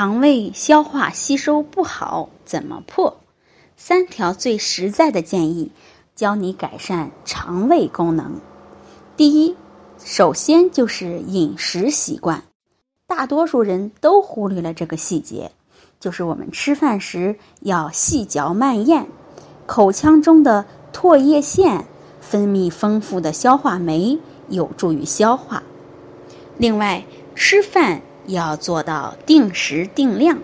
[0.00, 3.18] 肠胃消化吸收不好怎么破？
[3.76, 5.72] 三条最实在的建议，
[6.16, 8.40] 教你改善肠胃功能。
[9.14, 9.54] 第一，
[10.02, 12.44] 首先就是饮食习惯，
[13.06, 15.52] 大多数人都忽略了这个细节，
[16.00, 19.06] 就是我们吃饭时要细嚼慢咽，
[19.66, 20.64] 口腔中的
[20.94, 21.84] 唾液腺
[22.22, 25.62] 分泌丰富的消化酶，有助于消化。
[26.56, 27.04] 另外，
[27.34, 28.00] 吃饭。
[28.26, 30.38] 要做到定时定量，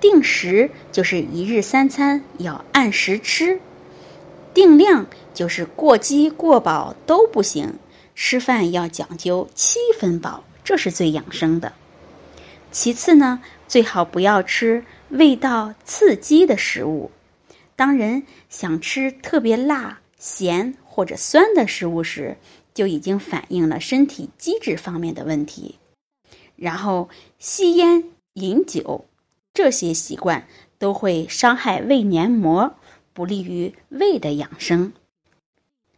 [0.00, 3.60] 定时就是一日三餐要按时吃，
[4.54, 7.74] 定量就是过饥过饱都不行，
[8.14, 11.72] 吃饭要讲究七分饱，这是最养生的。
[12.70, 17.10] 其次呢，最好不要吃味道刺激的食物。
[17.74, 22.36] 当人想吃特别辣、咸或者酸的食物时，
[22.74, 25.76] 就已经反映了身体机制方面的问题。
[26.58, 27.08] 然后
[27.38, 28.04] 吸烟、
[28.34, 29.06] 饮酒，
[29.54, 30.46] 这些习惯
[30.78, 32.74] 都会伤害胃黏膜，
[33.12, 34.92] 不利于胃的养生。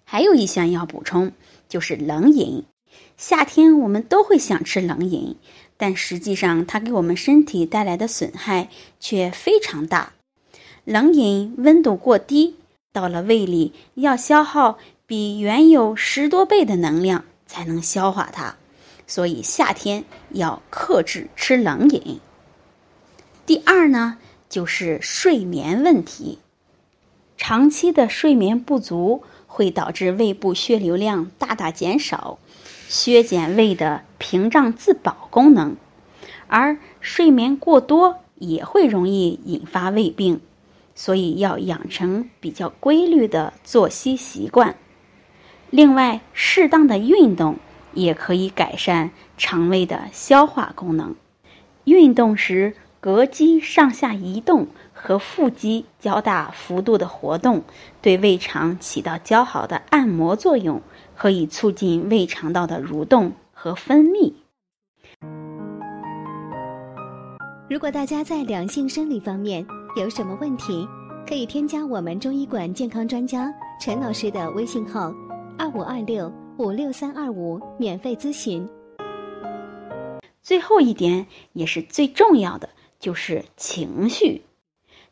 [0.04, 1.32] 还有一项要补充，
[1.68, 2.64] 就是冷饮。
[3.16, 5.36] 夏天我们都会想吃冷饮，
[5.76, 10.12] 但实际上它给我们身体带来的损害却非常大。
[10.84, 12.56] 冷饮温度过低，
[12.92, 18.56] 到了胃里要消耗比原有十多倍的能量才能消化它。
[19.10, 22.20] 所以夏天要克制吃冷饮。
[23.44, 26.38] 第二呢，就是睡眠问题。
[27.36, 32.38] 长期的睡眠不足会导致胃部血流量大大减少，
[32.88, 35.74] 削减胃的屏障自保功能，
[36.46, 40.40] 而睡眠过多也会容易引发胃病，
[40.94, 44.76] 所以要养成比较规律的作息习惯。
[45.70, 47.56] 另外，适当的运动。
[47.94, 51.14] 也可以改善肠胃的消化功能。
[51.84, 57.62] 运动时，膈肌上下移动和腹肌较大幅度的活动，
[58.02, 60.80] 对胃肠起到较好的按摩作用，
[61.16, 64.32] 可以促进胃肠道的蠕动和分泌。
[67.68, 69.64] 如果大家在两性生理方面
[69.96, 70.86] 有什么问题，
[71.26, 75.14] 可以添加我们中医馆健康专家陈老师的微信号：
[75.56, 76.30] 二五二六。
[76.60, 78.68] 五六三二五，免费咨询。
[80.42, 84.42] 最后一点也是最重要的，就是情绪。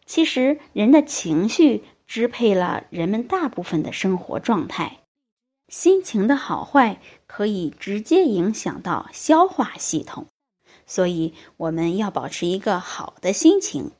[0.04, 4.98] 其实，人的情绪支配了人们大部分的生活状态，
[5.68, 10.26] 心情的好坏可以直接影响到消化系统，
[10.84, 13.90] 所以我们要保持一个好的心情。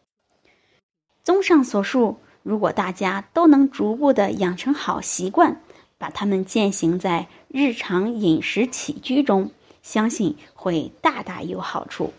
[1.23, 5.63] 综上所述，如果大家都能逐步的养成好习惯。
[5.99, 9.51] 把它们践行在日常饮食起居中，
[9.83, 12.13] 相信会大大有好处。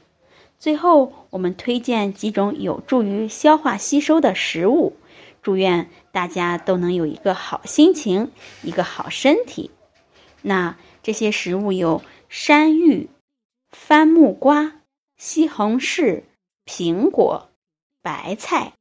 [0.60, 4.98] 最后，我们推荐几种有助于消化吸收的食物，
[5.42, 8.32] 祝愿大家都能有一个好心情，
[8.62, 9.72] 一个好身体。
[10.42, 13.10] 那这些食物有山芋、
[13.70, 14.82] 番木瓜、
[15.16, 16.24] 西红柿、
[16.66, 17.50] 苹果、
[18.02, 18.74] 白菜、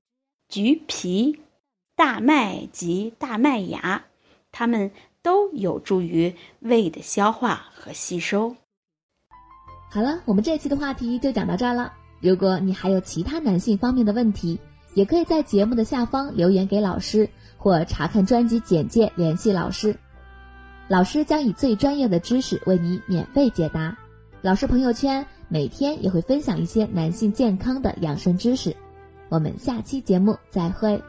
[0.48, 1.38] 橘皮、
[1.94, 4.08] 大麦及大麦芽。
[4.59, 4.91] 它们
[5.23, 8.57] 都有助于胃的消化和吸收。
[9.89, 11.93] 好了，我们这期的话题就讲到这儿了。
[12.21, 14.59] 如果你还有其他男性方面的问题，
[14.95, 19.97] 也可以在节目的下方留言给老师，或查看专辑简介联系老师。
[20.89, 23.97] 老师将以最专业的知识为你免费解答。
[24.43, 28.75] 老师朋友圈每天也会分享一些男性健康的养生知识。
[29.29, 31.01] 我们下期节目再会。